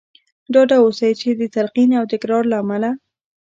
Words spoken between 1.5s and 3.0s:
تلقين او تکرار له امله.